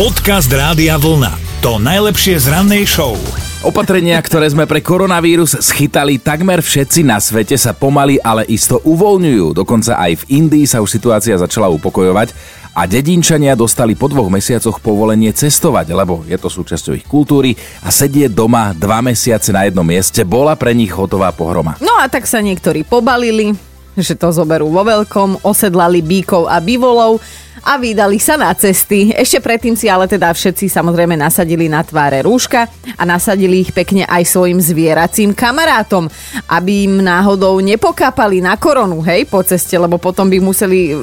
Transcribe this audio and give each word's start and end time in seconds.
Podcast 0.00 0.48
Rádia 0.48 0.96
Vlna. 0.96 1.60
To 1.60 1.76
najlepšie 1.76 2.40
z 2.40 2.48
rannej 2.48 2.88
show. 2.88 3.20
Opatrenia, 3.60 4.16
ktoré 4.16 4.48
sme 4.48 4.64
pre 4.64 4.80
koronavírus 4.80 5.60
schytali 5.60 6.16
takmer 6.16 6.64
všetci 6.64 7.04
na 7.04 7.20
svete 7.20 7.52
sa 7.60 7.76
pomaly, 7.76 8.16
ale 8.24 8.48
isto 8.48 8.80
uvoľňujú. 8.80 9.52
Dokonca 9.52 10.00
aj 10.00 10.24
v 10.24 10.40
Indii 10.40 10.64
sa 10.64 10.80
už 10.80 10.88
situácia 10.88 11.36
začala 11.36 11.68
upokojovať 11.68 12.32
a 12.72 12.88
dedinčania 12.88 13.52
dostali 13.52 13.92
po 13.92 14.08
dvoch 14.08 14.32
mesiacoch 14.32 14.80
povolenie 14.80 15.36
cestovať, 15.36 15.92
lebo 15.92 16.24
je 16.24 16.40
to 16.40 16.48
súčasťou 16.48 16.96
ich 16.96 17.04
kultúry 17.04 17.52
a 17.84 17.92
sedieť 17.92 18.32
doma 18.32 18.72
dva 18.72 19.04
mesiace 19.04 19.52
na 19.52 19.68
jednom 19.68 19.84
mieste 19.84 20.24
bola 20.24 20.56
pre 20.56 20.72
nich 20.72 20.96
hotová 20.96 21.28
pohroma. 21.28 21.76
No 21.84 22.00
a 22.00 22.08
tak 22.08 22.24
sa 22.24 22.40
niektorí 22.40 22.88
pobalili, 22.88 23.52
že 23.98 24.14
to 24.14 24.30
zoberú 24.30 24.70
vo 24.70 24.86
veľkom, 24.86 25.42
osedlali 25.42 26.02
bíkov 26.02 26.46
a 26.46 26.62
bivolov 26.62 27.18
a 27.64 27.76
vydali 27.76 28.16
sa 28.16 28.40
na 28.40 28.52
cesty. 28.56 29.12
Ešte 29.12 29.40
predtým 29.40 29.76
si 29.76 29.84
ale 29.88 30.08
teda 30.08 30.32
všetci 30.32 30.72
samozrejme 30.72 31.16
nasadili 31.16 31.68
na 31.68 31.84
tváre 31.84 32.24
rúška 32.24 32.68
a 32.96 33.02
nasadili 33.04 33.60
ich 33.60 33.72
pekne 33.76 34.08
aj 34.08 34.24
svojim 34.24 34.60
zvieracím 34.60 35.36
kamarátom, 35.36 36.08
aby 36.48 36.88
im 36.88 37.04
náhodou 37.04 37.60
nepokápali 37.60 38.40
na 38.40 38.56
koronu, 38.56 39.04
hej, 39.04 39.28
po 39.28 39.44
ceste, 39.44 39.76
lebo 39.76 40.00
potom 40.00 40.28
by 40.32 40.40
museli 40.40 40.92
uh, 40.92 40.98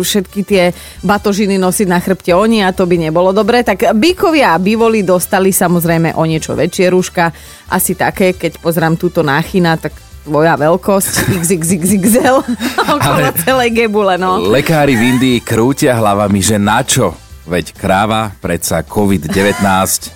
všetky 0.00 0.40
tie 0.44 0.64
batožiny 1.00 1.56
nosiť 1.56 1.88
na 1.88 1.98
chrbte 2.00 2.32
oni 2.36 2.60
a 2.60 2.76
to 2.76 2.84
by 2.84 3.00
nebolo 3.00 3.32
dobre. 3.32 3.64
Tak 3.64 3.96
bíkovia 3.96 4.52
a 4.52 4.60
bivoli 4.60 5.00
dostali 5.00 5.48
samozrejme 5.48 6.12
o 6.16 6.22
niečo 6.28 6.52
väčšie 6.52 6.86
rúška, 6.92 7.32
asi 7.72 7.96
také, 7.96 8.36
keď 8.36 8.60
pozrám 8.60 8.94
túto 9.00 9.24
náchyna, 9.24 9.80
tak 9.80 10.05
tvoja 10.26 10.58
veľkosť 10.58 11.38
XXXXL 11.38 12.36
okolo 12.98 13.16
Ale 13.22 13.30
celej 13.46 13.70
gebule, 13.70 14.18
no. 14.18 14.42
Lekári 14.42 14.98
v 14.98 15.14
Indii 15.14 15.38
krútia 15.38 15.94
hlavami, 15.94 16.42
že 16.42 16.58
na 16.58 16.82
čo? 16.82 17.14
Veď 17.46 17.78
kráva 17.78 18.34
predsa 18.42 18.82
COVID-19 18.82 19.62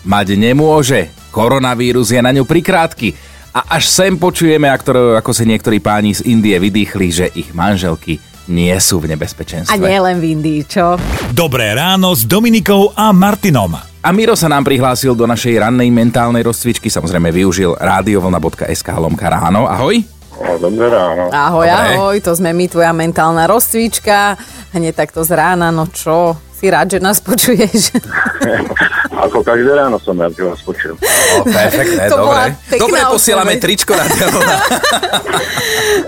mať 0.02 0.26
nemôže. 0.34 1.14
Koronavírus 1.30 2.10
je 2.10 2.18
na 2.18 2.34
ňu 2.34 2.42
prikrátky. 2.42 3.14
A 3.54 3.78
až 3.78 3.86
sem 3.86 4.18
počujeme, 4.18 4.66
ako, 4.66 5.14
ako 5.14 5.30
si 5.30 5.46
niektorí 5.46 5.78
páni 5.78 6.14
z 6.14 6.26
Indie 6.26 6.58
vydýchli, 6.58 7.08
že 7.10 7.26
ich 7.30 7.54
manželky 7.54 8.18
nie 8.50 8.74
sú 8.82 8.98
v 8.98 9.14
nebezpečenstve. 9.14 9.74
A 9.74 9.78
nie 9.78 9.98
len 9.98 10.18
v 10.18 10.34
Indii, 10.34 10.60
čo? 10.66 10.98
Dobré 11.30 11.70
ráno 11.70 12.10
s 12.10 12.26
Dominikou 12.26 12.90
a 12.98 13.14
Martinom. 13.14 13.89
A 14.00 14.16
Miro 14.16 14.32
sa 14.32 14.48
nám 14.48 14.64
prihlásil 14.64 15.12
do 15.12 15.28
našej 15.28 15.60
rannej 15.60 15.92
mentálnej 15.92 16.40
rozcvičky, 16.40 16.88
samozrejme 16.88 17.28
využil 17.28 17.76
radiovlna.sk 17.76 18.88
lomka 18.96 19.28
ráno. 19.28 19.68
Ahoj. 19.68 20.00
Dobré 20.56 20.88
ráno. 20.88 21.28
Ahoj, 21.28 21.68
Dobre. 21.68 21.84
ahoj, 22.00 22.16
to 22.24 22.32
sme 22.32 22.56
my, 22.56 22.64
tvoja 22.64 22.96
mentálna 22.96 23.44
rozcvička. 23.44 24.40
Hneď 24.72 25.04
takto 25.04 25.20
z 25.20 25.36
rána, 25.36 25.68
no 25.68 25.84
čo, 25.92 26.32
si 26.56 26.72
rád, 26.72 26.96
že 26.96 26.98
nás 27.04 27.20
počuješ? 27.20 27.92
Ako 29.20 29.44
každé 29.44 29.68
ráno 29.76 30.00
som 30.00 30.16
rád, 30.16 30.32
že 30.32 30.42
vás 30.48 30.60
počujem. 30.64 30.96
O, 30.96 31.44
perfektné, 31.44 32.08
to 32.08 32.16
dobre. 32.16 32.56
Dobre, 32.80 32.98
posielame 33.12 33.54
tričko 33.60 33.92
na 33.92 34.08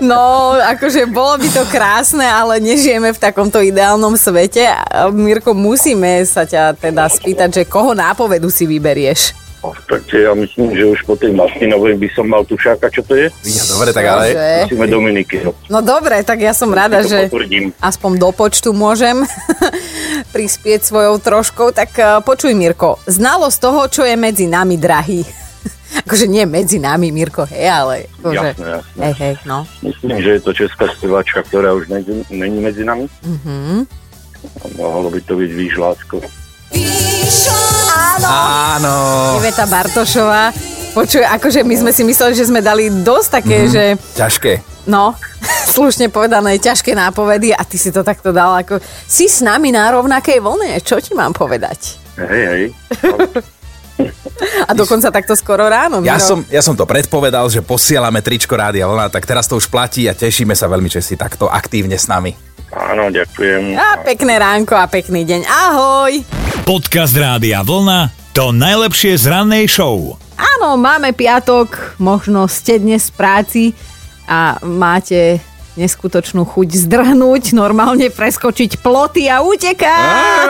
No, 0.01 0.57
akože 0.57 1.05
bolo 1.07 1.37
by 1.37 1.47
to 1.53 1.63
krásne, 1.69 2.25
ale 2.25 2.57
nežijeme 2.57 3.13
v 3.13 3.21
takomto 3.21 3.61
ideálnom 3.61 4.17
svete. 4.17 4.65
Mirko, 5.13 5.53
musíme 5.53 6.25
sa 6.25 6.43
ťa 6.43 6.73
teda 6.75 7.05
spýtať, 7.07 7.49
že 7.61 7.69
koho 7.69 7.93
nápovedu 7.93 8.49
si 8.49 8.65
vyberieš? 8.65 9.42
Tak 9.71 10.03
ja 10.11 10.35
myslím, 10.35 10.75
že 10.75 10.83
už 10.91 10.99
po 11.07 11.15
tej 11.15 11.31
Martinovej 11.31 11.95
by 11.95 12.07
som 12.11 12.27
mal 12.27 12.43
tušáka, 12.43 12.91
čo 12.91 12.99
to 13.07 13.15
je. 13.15 13.31
Ja, 13.47 13.63
dobre, 13.71 13.95
tak 13.95 14.03
ale... 14.03 14.25
Musíme 14.67 14.91
Dominiky. 14.91 15.47
No. 15.47 15.51
no 15.71 15.79
dobre, 15.79 16.19
tak 16.27 16.43
ja 16.43 16.51
som 16.51 16.67
rada, 16.75 16.99
že 17.07 17.31
potvrdím. 17.31 17.71
aspoň 17.79 18.11
do 18.19 18.29
počtu 18.35 18.75
môžem 18.75 19.23
prispieť 20.35 20.83
svojou 20.83 21.15
troškou. 21.23 21.71
Tak 21.71 21.89
uh, 21.95 22.19
počuj, 22.19 22.51
Mirko, 22.51 22.99
znalosť 23.07 23.57
toho, 23.63 23.81
čo 23.87 24.01
je 24.03 24.19
medzi 24.19 24.51
nami 24.51 24.75
drahý. 24.75 25.23
akože 26.03 26.27
nie 26.27 26.43
medzi 26.43 26.81
nami, 26.83 27.15
Mirko, 27.15 27.47
hej, 27.47 27.69
ale... 27.69 27.95
Akože, 28.19 28.47
jasné, 28.51 28.67
jasné. 28.67 28.99
Hej, 28.99 29.13
hej, 29.21 29.33
no. 29.47 29.57
Myslím, 29.79 30.17
že 30.19 30.29
je 30.35 30.41
to 30.43 30.51
česká 30.51 30.85
speváčka, 30.91 31.39
ktorá 31.47 31.71
už 31.71 31.87
není 32.27 32.59
medzi 32.59 32.83
nami. 32.83 33.07
Mm-hmm. 33.23 34.03
Mohlo 34.75 35.07
by 35.07 35.19
to 35.23 35.39
byť 35.39 35.51
Výš 35.55 35.75
Lásko. 35.79 36.17
Áno. 37.93 38.27
Áno. 38.27 38.97
Iveta 39.43 39.67
Bartošová. 39.67 40.55
Počuj, 40.95 41.19
akože 41.19 41.67
my 41.67 41.75
sme 41.75 41.91
si 41.91 42.07
mysleli, 42.07 42.31
že 42.31 42.47
sme 42.47 42.63
dali 42.63 42.87
dosť 42.87 43.27
také, 43.27 43.67
mm, 43.67 43.71
že... 43.75 43.83
Ťažké. 44.15 44.63
No, 44.87 45.19
slušne 45.75 46.07
povedané, 46.07 46.55
ťažké 46.63 46.95
nápovedy 46.95 47.51
a 47.51 47.59
ty 47.67 47.75
si 47.75 47.91
to 47.91 48.07
takto 48.07 48.31
dal 48.31 48.55
ako... 48.55 48.79
Si 49.03 49.27
s 49.27 49.43
nami 49.43 49.75
na 49.75 49.91
rovnakej 49.91 50.39
vlne, 50.39 50.79
čo 50.79 50.95
ti 51.03 51.11
mám 51.11 51.35
povedať? 51.35 51.99
Hej, 52.23 52.43
hej. 52.47 52.63
A 54.63 54.71
dokonca 54.71 55.11
takto 55.11 55.35
skoro 55.35 55.67
ráno. 55.67 55.99
Ja 56.07 56.23
som, 56.23 56.47
ja 56.47 56.63
som 56.63 56.79
to 56.79 56.87
predpovedal, 56.87 57.43
že 57.51 57.59
posielame 57.59 58.23
tričko 58.23 58.55
Rádia 58.55 58.87
Vlna, 58.87 59.11
tak 59.11 59.27
teraz 59.27 59.43
to 59.43 59.59
už 59.59 59.67
platí 59.67 60.07
a 60.07 60.15
tešíme 60.15 60.55
sa 60.55 60.71
veľmi, 60.71 60.87
že 60.87 61.03
si 61.03 61.19
takto 61.19 61.51
aktívne 61.51 61.99
s 61.99 62.07
nami. 62.07 62.31
Áno, 62.71 63.11
ďakujem. 63.11 63.75
A 63.75 64.07
pekné 64.07 64.39
ránko 64.39 64.79
a 64.79 64.87
pekný 64.87 65.27
deň. 65.27 65.41
Ahoj! 65.51 66.23
Podcast 66.63 67.11
Rádia 67.11 67.59
Vlna 67.59 68.22
to 68.33 68.49
najlepšie 68.49 69.13
z 69.13 69.29
rannej 69.29 69.69
show. 69.69 70.17
Áno, 70.33 70.73
máme 70.73 71.13
piatok, 71.13 72.01
možno 72.01 72.49
ste 72.49 72.81
dnes 72.81 73.13
v 73.13 73.15
práci 73.15 73.63
a 74.25 74.57
máte 74.65 75.37
neskutočnú 75.77 76.41
chuť 76.41 76.85
zdrhnúť, 76.85 77.53
normálne 77.53 78.09
preskočiť 78.09 78.81
ploty 78.81 79.29
a 79.29 79.45
utekať. 79.45 80.49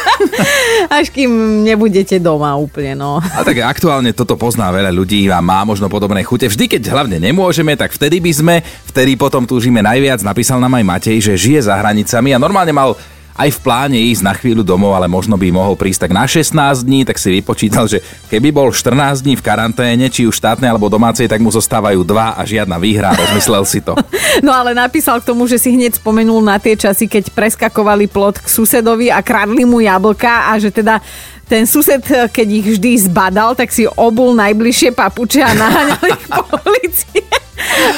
Až 0.96 1.12
kým 1.12 1.64
nebudete 1.64 2.16
doma 2.20 2.56
úplne, 2.56 2.96
no. 2.96 3.20
A 3.20 3.40
tak 3.44 3.60
aktuálne 3.60 4.16
toto 4.16 4.40
pozná 4.40 4.72
veľa 4.72 4.88
ľudí 4.88 5.28
a 5.28 5.44
má 5.44 5.60
možno 5.68 5.92
podobné 5.92 6.24
chute. 6.24 6.48
Vždy, 6.48 6.72
keď 6.72 6.82
hlavne 6.88 7.20
nemôžeme, 7.20 7.76
tak 7.76 7.92
vtedy 7.92 8.24
by 8.24 8.32
sme, 8.32 8.54
vtedy 8.88 9.16
potom 9.20 9.44
túžime 9.44 9.84
najviac. 9.84 10.24
Napísal 10.24 10.56
nám 10.56 10.80
aj 10.80 10.84
Matej, 10.88 11.20
že 11.20 11.36
žije 11.36 11.68
za 11.68 11.76
hranicami 11.76 12.32
a 12.32 12.40
normálne 12.40 12.72
mal 12.72 12.96
aj 13.34 13.50
v 13.50 13.62
pláne 13.66 13.98
ísť 13.98 14.22
na 14.22 14.34
chvíľu 14.34 14.62
domov, 14.62 14.94
ale 14.94 15.10
možno 15.10 15.34
by 15.34 15.50
mohol 15.50 15.74
prísť 15.74 16.06
tak 16.06 16.12
na 16.14 16.22
16 16.22 16.54
dní, 16.86 17.02
tak 17.02 17.18
si 17.18 17.34
vypočítal, 17.34 17.90
že 17.90 17.98
keby 18.30 18.54
bol 18.54 18.70
14 18.70 19.26
dní 19.26 19.34
v 19.34 19.42
karanténe, 19.42 20.06
či 20.06 20.22
už 20.26 20.38
štátnej 20.38 20.70
alebo 20.70 20.86
domácej, 20.86 21.26
tak 21.26 21.42
mu 21.42 21.50
zostávajú 21.50 22.06
dva 22.06 22.38
a 22.38 22.46
žiadna 22.46 22.78
výhra, 22.78 23.14
rozmyslel 23.14 23.64
si 23.66 23.82
to. 23.82 23.98
No 24.42 24.50
ale 24.50 24.74
napísal 24.74 25.22
k 25.22 25.30
tomu, 25.30 25.46
že 25.46 25.62
si 25.62 25.70
hneď 25.70 26.02
spomenul 26.02 26.42
na 26.42 26.58
tie 26.58 26.74
časy, 26.74 27.06
keď 27.06 27.30
preskakovali 27.30 28.10
plot 28.10 28.42
k 28.42 28.50
susedovi 28.50 29.06
a 29.08 29.22
kradli 29.22 29.62
mu 29.62 29.78
jablka 29.78 30.50
a 30.50 30.58
že 30.58 30.74
teda 30.74 30.98
ten 31.46 31.68
sused, 31.68 32.02
keď 32.34 32.48
ich 32.50 32.66
vždy 32.76 32.90
zbadal, 33.08 33.54
tak 33.54 33.70
si 33.70 33.86
obul 33.86 34.34
najbližšie 34.34 34.90
papuče 34.90 35.40
a 35.44 35.52
naháňal 35.54 36.02
ich 36.08 36.24
policii. 36.28 37.22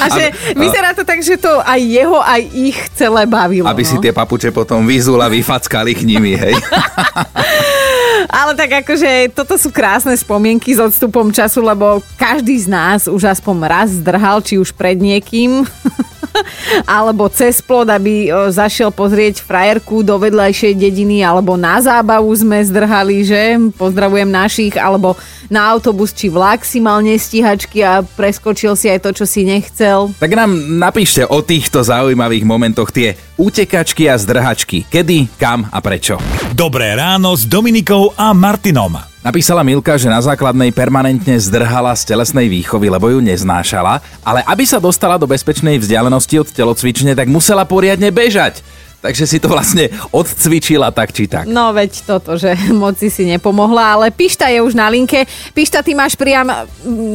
A 0.02 0.06
že 0.12 0.24
vyzerá 0.54 0.92
to 0.96 1.02
tak, 1.04 1.20
že 1.22 1.36
to 1.40 1.50
aj 1.62 1.80
jeho, 1.80 2.18
aj 2.20 2.42
ich 2.52 2.78
celé 2.94 3.24
bavilo. 3.24 3.68
Aby 3.68 3.84
no? 3.84 3.90
si 3.90 3.96
tie 4.02 4.12
papuče 4.12 4.50
potom 4.50 4.84
vyzul 4.84 5.20
a 5.20 5.28
vyfackali 5.28 5.92
k 5.96 6.02
nimi, 6.04 6.34
hej. 6.36 6.54
Ale 8.26 8.58
tak 8.58 8.82
akože 8.84 9.30
toto 9.32 9.54
sú 9.54 9.70
krásne 9.70 10.12
spomienky 10.18 10.74
s 10.74 10.80
odstupom 10.82 11.30
času, 11.30 11.62
lebo 11.62 12.02
každý 12.18 12.58
z 12.58 12.66
nás 12.66 13.00
už 13.06 13.32
aspoň 13.32 13.56
raz 13.64 13.88
zdrhal, 13.94 14.42
či 14.42 14.58
už 14.58 14.74
pred 14.74 14.98
niekým, 14.98 15.62
alebo 16.98 17.28
cez 17.30 17.60
plod, 17.62 17.88
aby 17.90 18.30
zašiel 18.52 18.92
pozrieť 18.92 19.42
frajerku 19.42 20.02
do 20.02 20.16
vedľajšej 20.20 20.72
dediny, 20.76 21.22
alebo 21.22 21.54
na 21.58 21.80
zábavu 21.80 22.28
sme 22.34 22.62
zdrhali, 22.62 23.24
že? 23.26 23.42
Pozdravujem 23.74 24.28
našich, 24.28 24.74
alebo 24.76 25.16
na 25.46 25.66
autobus 25.70 26.10
či 26.12 26.26
vlak 26.30 26.66
si 26.66 26.82
mal 26.82 27.02
nestihačky 27.02 27.82
a 27.82 28.02
preskočil 28.02 28.74
si 28.74 28.90
aj 28.90 29.02
to, 29.06 29.10
čo 29.14 29.24
si 29.24 29.46
nechcel. 29.46 30.10
Tak 30.18 30.32
nám 30.34 30.50
napíšte 30.78 31.26
o 31.26 31.42
týchto 31.42 31.82
zaujímavých 31.86 32.44
momentoch 32.46 32.90
tie 32.90 33.14
utekačky 33.38 34.10
a 34.10 34.18
zdrhačky. 34.18 34.88
Kedy, 34.88 35.38
kam 35.38 35.68
a 35.70 35.78
prečo. 35.78 36.18
Dobré 36.52 36.96
ráno 36.96 37.36
s 37.36 37.46
Dominikou 37.46 38.16
a 38.16 38.32
Martinom. 38.32 39.15
Napísala 39.26 39.66
Milka, 39.66 39.98
že 39.98 40.06
na 40.06 40.22
základnej 40.22 40.70
permanentne 40.70 41.34
zdrhala 41.42 41.98
z 41.98 42.14
telesnej 42.14 42.46
výchovy, 42.46 42.86
lebo 42.86 43.10
ju 43.10 43.18
neznášala, 43.18 43.98
ale 44.22 44.46
aby 44.46 44.62
sa 44.62 44.78
dostala 44.78 45.18
do 45.18 45.26
bezpečnej 45.26 45.82
vzdialenosti 45.82 46.38
od 46.38 46.46
telocvične, 46.54 47.10
tak 47.18 47.26
musela 47.26 47.66
poriadne 47.66 48.14
bežať. 48.14 48.62
Takže 49.02 49.26
si 49.26 49.42
to 49.42 49.50
vlastne 49.50 49.90
odcvičila 50.14 50.94
tak 50.94 51.10
či 51.10 51.26
tak. 51.26 51.50
No 51.50 51.74
veď 51.74 52.06
toto, 52.06 52.38
že 52.38 52.54
moci 52.70 53.10
si 53.10 53.26
nepomohla, 53.26 53.98
ale 53.98 54.14
Pišta 54.14 54.46
je 54.46 54.62
už 54.62 54.78
na 54.78 54.86
linke. 54.86 55.26
Pišta, 55.50 55.82
ty 55.82 55.98
máš 55.98 56.14
priam, 56.14 56.46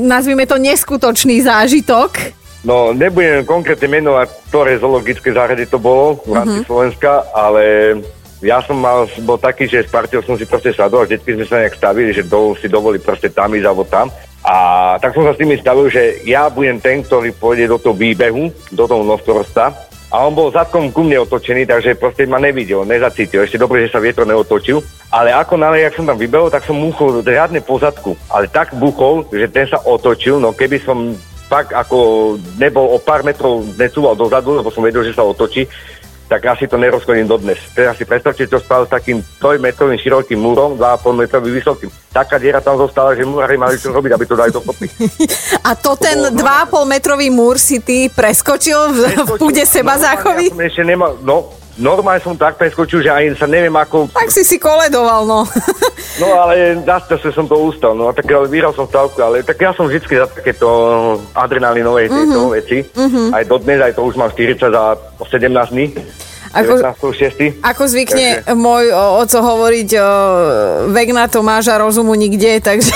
nazvime 0.03 0.43
to, 0.43 0.59
neskutočný 0.59 1.47
zážitok. 1.47 2.35
No, 2.67 2.91
nebudem 2.91 3.47
konkrétne 3.47 3.87
menovať, 3.87 4.51
ktoré 4.51 4.75
zoologické 4.83 5.31
záhrady 5.31 5.63
to 5.63 5.79
bolo 5.79 6.19
v 6.27 6.35
rámci 6.35 6.59
uh-huh. 6.59 6.67
Slovenska, 6.67 7.23
ale 7.31 7.63
ja 8.41 8.57
som 8.65 8.81
mal, 8.81 9.05
bol 9.21 9.38
taký, 9.38 9.69
že 9.69 9.85
s 9.85 9.93
partiou 9.93 10.25
som 10.25 10.33
si 10.33 10.49
proste 10.49 10.73
sadol 10.73 11.05
a 11.05 11.07
vždycky 11.07 11.38
sme 11.38 11.45
sa 11.45 11.61
nejak 11.61 11.77
stavili, 11.77 12.09
že 12.09 12.25
do, 12.25 12.57
si 12.57 12.65
dovolí 12.65 12.97
proste 12.97 13.29
tam 13.29 13.53
ísť 13.53 13.67
alebo 13.69 13.85
tam. 13.85 14.09
A 14.41 14.55
tak 14.97 15.13
som 15.13 15.21
sa 15.21 15.38
s 15.38 15.39
tými 15.41 15.61
stavil, 15.61 15.85
že 15.93 16.25
ja 16.25 16.49
budem 16.49 16.81
ten, 16.81 17.05
ktorý 17.05 17.29
pôjde 17.38 17.69
do 17.69 17.77
toho 17.77 17.93
výbehu, 17.93 18.49
do 18.73 18.83
toho 18.89 19.05
nostorosta. 19.05 19.69
A 20.11 20.27
on 20.27 20.35
bol 20.35 20.51
zadkom 20.51 20.91
ku 20.91 21.07
mne 21.07 21.23
otočený, 21.23 21.63
takže 21.63 21.95
proste 21.95 22.27
ma 22.27 22.35
nevidel, 22.35 22.83
nezacítil. 22.83 23.47
Ešte 23.47 23.61
dobre, 23.61 23.88
že 23.88 23.93
sa 23.95 24.03
vietro 24.03 24.27
neotočil. 24.27 24.83
Ale 25.07 25.31
ako 25.31 25.55
nále, 25.55 25.85
jak 25.85 25.95
som 25.95 26.09
tam 26.09 26.19
vybehol, 26.19 26.51
tak 26.51 26.67
som 26.67 26.75
múchol 26.75 27.23
riadne 27.23 27.63
po 27.63 27.79
zadku. 27.79 28.17
Ale 28.27 28.51
tak 28.51 28.75
buchol, 28.75 29.23
že 29.31 29.47
ten 29.47 29.69
sa 29.69 29.79
otočil, 29.79 30.41
no 30.41 30.51
keby 30.51 30.83
som 30.83 31.15
fakt 31.47 31.75
ako 31.75 32.35
nebol 32.59 32.95
o 32.95 32.97
pár 32.99 33.27
metrov 33.27 33.63
necúval 33.75 34.15
dozadu, 34.15 34.55
lebo 34.55 34.71
som 34.71 34.83
vedel, 34.83 35.03
že 35.03 35.15
sa 35.15 35.27
otočí, 35.27 35.67
tak 36.31 36.47
asi 36.47 36.63
to 36.63 36.79
nerozchodím 36.79 37.27
dodnes. 37.27 37.59
Teraz 37.75 37.99
si 37.99 38.07
predstavte, 38.07 38.47
čo 38.47 38.63
spravil 38.63 38.87
s 38.87 38.95
takým 38.95 39.19
3 39.19 39.59
metrovým 39.59 39.99
širokým 39.99 40.39
múrom, 40.39 40.79
2,5 40.79 41.27
metrovým 41.27 41.59
vysokým. 41.59 41.91
Taká 42.07 42.39
diera 42.39 42.63
tam 42.63 42.79
zostala, 42.79 43.11
že 43.19 43.27
múrari 43.27 43.59
mali 43.59 43.75
čo 43.75 43.91
robiť, 43.91 44.15
aby 44.15 44.23
to 44.23 44.39
dali 44.39 44.47
dokopy. 44.47 44.87
A 45.67 45.75
to 45.75 45.99
ten 45.99 46.31
2,5 46.31 46.87
metrový 46.87 47.27
múr 47.27 47.59
si 47.59 47.83
ty 47.83 48.07
preskočil 48.07 48.95
v, 48.95 48.99
v 49.27 49.29
púde 49.35 49.67
seba 49.67 49.99
záchovy? 49.99 50.47
Ja 50.47 50.55
som 50.55 50.63
ešte 50.63 50.83
nemal, 50.87 51.19
no, 51.19 51.51
normálne 51.81 52.21
som 52.21 52.37
tak 52.37 52.55
preskočil, 52.55 53.01
že 53.01 53.09
aj 53.09 53.35
sa 53.35 53.49
neviem 53.49 53.73
ako... 53.73 54.13
Tak 54.13 54.29
si 54.29 54.45
si 54.45 54.61
koledoval, 54.61 55.25
no. 55.25 55.43
No 56.19 56.27
ale 56.37 56.77
našťastie 56.85 57.33
som 57.33 57.47
to 57.49 57.57
ustal, 57.57 57.97
no 57.97 58.13
tak 58.13 58.29
ale 58.29 58.45
vyhral 58.45 58.75
som 58.75 58.85
stavku, 58.85 59.17
ale 59.23 59.41
tak 59.41 59.57
ja 59.57 59.73
som 59.73 59.89
vždy 59.89 60.05
za 60.05 60.27
takéto 60.29 60.67
adrenalinové 61.33 62.11
Mhm. 62.11 62.13
mm-hmm. 62.13 62.51
veci. 62.53 62.77
Mm-hmm. 62.85 63.27
Aj 63.33 63.43
dodnes, 63.47 63.79
aj 63.81 63.93
to 63.97 64.05
už 64.05 64.15
mám 64.19 64.29
40 64.29 64.59
za 64.59 64.83
17 65.17 65.73
dní. 65.73 65.85
Ako- 66.51 66.77
19.6. 67.00 67.63
Ako 67.63 67.83
zvykne 67.88 68.44
môj 68.56 68.92
o, 68.92 69.24
oco 69.24 69.38
hovoriť, 69.39 69.89
o, 69.95 70.07
vek 70.92 71.09
na 71.15 71.25
to 71.31 71.39
máš 71.39 71.71
a 71.71 71.80
rozumu 71.80 72.12
nikde, 72.15 72.59
takže 72.59 72.92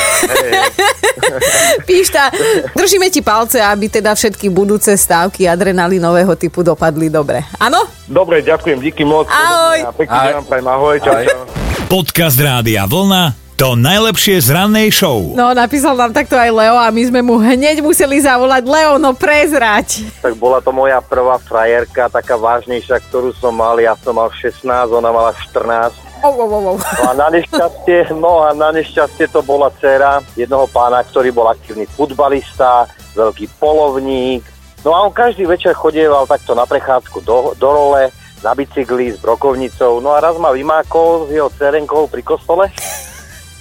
píšta, 1.90 2.32
držíme 2.76 3.08
ti 3.08 3.24
palce, 3.24 3.64
aby 3.64 3.88
teda 3.88 4.12
všetky 4.16 4.52
budúce 4.52 4.92
stávky 4.96 5.48
adrenalinového 5.48 6.36
typu 6.36 6.62
dopadli 6.62 7.08
dobre. 7.08 7.44
Áno? 7.58 7.88
Dobre, 8.06 8.44
ďakujem, 8.44 8.78
díky 8.84 9.08
moc. 9.08 9.32
Ahoj. 9.32 9.96
Pekný 9.96 10.18
deň 10.18 10.44
prajem, 10.46 10.68
ahoj, 10.68 10.96
čau, 11.00 11.16
čau. 11.24 11.44
Podcast 11.86 12.38
Rádia 12.42 12.84
Vlna 12.90 13.45
to 13.56 13.80
najlepšie 13.80 14.44
z 14.44 14.52
rannej 14.52 14.92
show. 14.92 15.32
No, 15.32 15.56
napísal 15.56 15.96
nám 15.96 16.12
takto 16.12 16.36
aj 16.36 16.52
Leo 16.52 16.76
a 16.76 16.92
my 16.92 17.04
sme 17.08 17.24
mu 17.24 17.40
hneď 17.40 17.80
museli 17.80 18.20
zavolať 18.20 18.68
Leo, 18.68 19.00
no 19.00 19.16
prezrať. 19.16 20.04
Tak 20.20 20.36
bola 20.36 20.60
to 20.60 20.76
moja 20.76 21.00
prvá 21.00 21.40
frajerka, 21.40 22.12
taká 22.12 22.36
vážnejšia, 22.36 23.00
ktorú 23.08 23.32
som 23.40 23.56
mal. 23.56 23.80
Ja 23.80 23.96
som 23.96 24.20
mal 24.20 24.28
16, 24.28 24.60
ona 24.92 25.08
mala 25.08 25.32
14. 25.32 25.96
Oh, 26.20 26.36
oh, 26.36 26.52
oh, 26.52 26.76
oh. 26.76 26.78
No 26.80 27.04
a 27.08 27.14
na 27.16 27.28
nešťastie, 27.32 28.12
no 28.12 28.44
a 28.44 28.52
na 28.52 28.76
nešťastie 28.76 29.32
to 29.32 29.40
bola 29.40 29.72
dcera 29.80 30.20
jednoho 30.36 30.68
pána, 30.68 31.00
ktorý 31.08 31.32
bol 31.32 31.48
aktívny 31.48 31.88
futbalista, 31.88 32.92
veľký 33.16 33.48
polovník. 33.56 34.44
No 34.84 34.92
a 34.92 35.08
on 35.08 35.16
každý 35.16 35.48
večer 35.48 35.72
chodieval 35.72 36.28
takto 36.28 36.60
na 36.60 36.68
prechádzku 36.68 37.24
do, 37.24 37.56
do 37.56 37.70
role, 37.72 38.12
na 38.44 38.52
bicykli 38.52 39.16
s 39.16 39.18
brokovnicou. 39.24 40.04
No 40.04 40.12
a 40.12 40.20
raz 40.20 40.36
ma 40.36 40.52
vymákol 40.52 41.32
s 41.32 41.40
jeho 41.40 41.48
cerenkou 41.56 42.12
pri 42.12 42.20
kostole. 42.20 42.68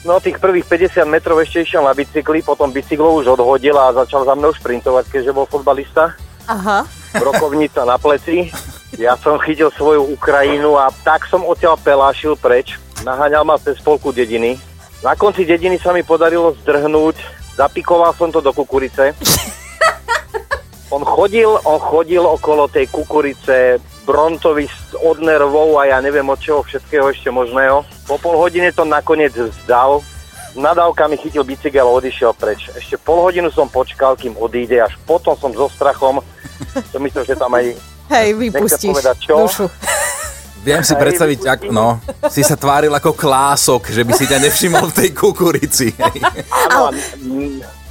No 0.05 0.21
tých 0.21 0.37
prvých 0.37 0.69
50 0.69 1.09
metrov 1.09 1.41
ešte 1.41 1.65
išiel 1.65 1.81
na 1.81 1.97
bicykli, 1.97 2.45
potom 2.45 2.69
bicyklo 2.69 3.25
už 3.25 3.41
odhodil 3.41 3.73
a 3.81 3.97
začal 3.97 4.29
za 4.29 4.37
mnou 4.37 4.53
šprintovať, 4.53 5.09
keďže 5.09 5.33
bol 5.33 5.49
futbalista 5.49 6.13
Aha. 6.45 6.85
brokovnica 7.17 7.89
na 7.89 7.97
pleci. 7.97 8.53
Ja 9.01 9.17
som 9.17 9.41
chytil 9.41 9.73
svoju 9.73 10.05
Ukrajinu 10.13 10.77
a 10.77 10.93
tak 10.93 11.25
som 11.25 11.41
odtiaľ 11.49 11.81
pelášil 11.81 12.37
preč. 12.37 12.77
Naháňal 13.01 13.49
ma 13.49 13.57
cez 13.57 13.81
polku 13.81 14.13
dediny. 14.13 14.61
Na 15.01 15.17
konci 15.17 15.49
dediny 15.49 15.81
sa 15.81 15.97
mi 15.97 16.05
podarilo 16.05 16.53
zdrhnúť. 16.61 17.17
Zapikoval 17.57 18.13
som 18.13 18.29
to 18.29 18.45
do 18.45 18.53
kukurice. 18.53 19.17
On 20.95 21.03
chodil, 21.03 21.51
on 21.67 21.81
chodil 21.83 22.23
okolo 22.23 22.71
tej 22.71 22.87
kukurice 22.87 23.83
brontový 24.05 24.69
od 25.01 25.19
nervov 25.21 25.81
a 25.81 25.89
ja 25.89 25.99
neviem 26.05 26.25
od 26.29 26.39
čoho 26.39 26.61
všetkého 26.63 27.09
ešte 27.11 27.33
možného. 27.33 27.83
Po 28.05 28.21
pol 28.21 28.37
hodine 28.37 28.71
to 28.71 28.85
nakoniec 28.85 29.33
vzdal. 29.33 30.05
S 30.55 30.57
nadávkami 30.61 31.19
chytil 31.19 31.43
bicykel 31.43 31.83
a 31.83 31.97
odišiel 31.99 32.31
preč. 32.37 32.71
Ešte 32.79 32.95
pol 33.01 33.19
hodinu 33.25 33.51
som 33.51 33.67
počkal, 33.67 34.15
kým 34.15 34.39
odíde, 34.39 34.79
až 34.79 34.95
potom 35.03 35.35
som 35.35 35.51
so 35.51 35.67
strachom, 35.67 36.23
som 36.93 37.01
myslel, 37.03 37.25
že 37.27 37.35
tam 37.35 37.51
aj 37.59 37.75
Hej, 38.15 38.29
vypustíš 38.39 38.95
povedať, 38.95 39.17
čo? 39.25 39.35
dušu. 39.49 39.67
Viem 40.65 40.81
si 40.81 40.97
predstaviť, 40.97 41.41
ak, 41.45 41.61
no, 41.69 42.01
si 42.33 42.41
sa 42.41 42.57
tváril 42.57 42.89
ako 42.89 43.13
klások, 43.13 43.93
že 43.93 44.01
by 44.01 44.13
si 44.17 44.25
ťa 44.25 44.41
nevšimol 44.49 44.89
v 44.89 44.97
tej 44.97 45.11
kukurici. 45.13 45.93
Áno, 46.73 46.89
a 46.89 47.84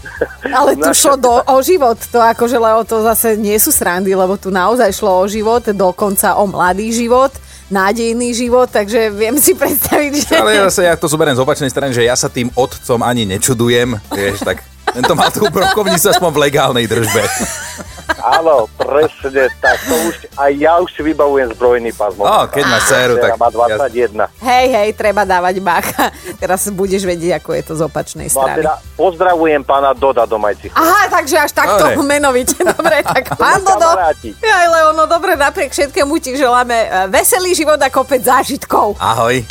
Ale 0.53 0.75
tu 0.81 0.89
šlo 0.93 1.15
do, 1.17 1.33
o 1.41 1.57
život, 1.63 1.97
to 2.09 2.19
akože 2.21 2.57
Leo, 2.57 2.81
to 2.85 3.03
zase 3.03 3.35
nie 3.37 3.57
sú 3.57 3.73
srandy, 3.73 4.13
lebo 4.13 4.37
tu 4.37 4.53
naozaj 4.53 4.89
šlo 4.93 5.21
o 5.21 5.25
život, 5.25 5.65
dokonca 5.73 6.37
o 6.37 6.45
mladý 6.47 6.93
život, 6.93 7.31
nádejný 7.73 8.35
život, 8.37 8.69
takže 8.69 9.09
viem 9.09 9.39
si 9.41 9.57
predstaviť, 9.57 10.11
že... 10.13 10.33
Ale 10.37 10.61
zase 10.69 10.85
ja 10.85 10.95
to 10.99 11.09
zoberiem 11.09 11.33
z 11.33 11.41
opačnej 11.41 11.71
strany, 11.73 11.95
že 11.95 12.05
ja 12.05 12.13
sa 12.13 12.29
tým 12.29 12.53
otcom 12.53 12.99
ani 13.01 13.25
nečudujem, 13.25 13.97
vieš, 14.13 14.45
tak 14.45 14.61
tento 14.93 15.13
mal 15.17 15.33
tú 15.33 15.49
brokovnicu 15.49 16.13
aspoň 16.13 16.29
v 16.29 16.41
legálnej 16.49 16.85
držbe. 16.85 17.23
áno, 18.19 18.67
presne, 18.75 19.47
tak 19.59 19.77
to 19.83 19.95
už, 20.09 20.15
aj 20.35 20.51
ja 20.55 20.79
už 20.79 20.89
si 20.91 21.01
vybavujem 21.01 21.51
zbrojný 21.53 21.91
pás. 21.91 22.13
No, 22.15 22.47
keď 22.47 22.63
máš 22.67 22.83
dceru, 22.87 23.13
tak... 23.19 23.35
má 23.35 23.49
21. 23.49 24.27
Hej, 24.39 24.65
hej, 24.69 24.89
treba 24.93 25.23
dávať 25.23 25.55
bacha. 25.59 26.11
Teraz 26.41 26.67
budeš 26.69 27.03
vedieť, 27.03 27.39
ako 27.39 27.49
je 27.53 27.63
to 27.63 27.73
z 27.77 27.81
opačnej 27.83 28.27
No 28.29 28.33
a 28.33 28.35
strany. 28.47 28.57
teda 28.63 28.73
pozdravujem 28.95 29.61
pána 29.63 29.91
Doda 29.93 30.23
Domajci. 30.23 30.71
Aha, 30.73 31.09
takže 31.09 31.35
až 31.39 31.51
takto 31.51 31.85
Dobre. 31.91 32.03
menovite. 32.03 32.55
Dobre, 32.73 33.03
tak 33.03 33.35
pán 33.35 33.61
Dodo. 33.61 33.89
Kamaráti. 33.93 34.29
Aj 34.39 34.67
Leo, 34.69 34.91
no 34.93 35.05
dobre, 35.09 35.33
napriek 35.35 35.73
všetkému 35.73 36.13
ti 36.21 36.37
želáme 36.37 36.73
e, 36.73 36.87
veselý 37.09 37.51
život 37.57 37.77
a 37.81 37.89
kopec 37.89 38.21
zážitkov. 38.23 38.95
Ahoj. 39.01 39.43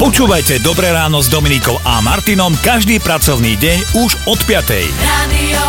Počúvajte 0.00 0.64
Dobré 0.64 0.88
ráno 0.96 1.20
s 1.20 1.28
Dominikou 1.28 1.76
a 1.84 2.00
Martinom 2.00 2.56
každý 2.64 2.96
pracovný 3.04 3.60
deň 3.60 4.00
už 4.00 4.10
od 4.32 4.40
5. 4.48 4.88
Radio 5.04 5.64